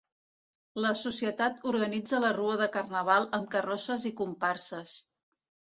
La 0.85 0.93
Societat 1.01 1.61
organitza 1.73 2.23
la 2.25 2.33
Rua 2.41 2.57
de 2.65 2.69
Carnaval 2.79 3.31
amb 3.41 3.53
carrosses 3.55 4.11
i 4.13 4.15
comparses. 4.25 4.99